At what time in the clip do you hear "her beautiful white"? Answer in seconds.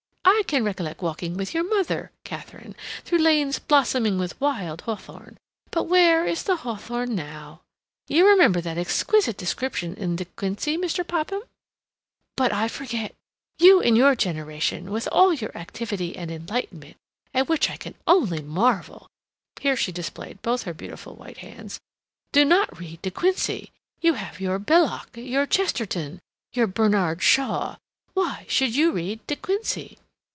20.63-21.37